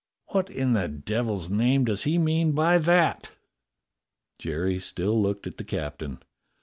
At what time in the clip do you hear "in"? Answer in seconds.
0.49-0.73